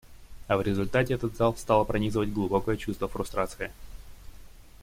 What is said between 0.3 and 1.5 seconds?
А в результате этот